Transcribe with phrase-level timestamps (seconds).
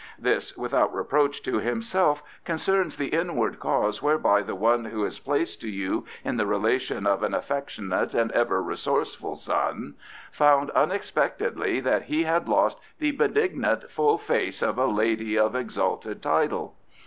[0.17, 5.61] This, without reproach to himself, concerns the inward cause whereby the one who is placed
[5.61, 9.93] to you in the relation of an affectionate and ever resourceful son
[10.31, 16.19] found unexpectedly that he had lost the benignant full face of a lady of exalted
[16.23, 16.73] title.